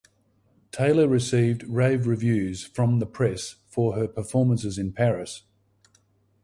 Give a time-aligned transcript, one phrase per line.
[0.71, 5.43] Taylor received rave reviews from the press for her performances in Paris.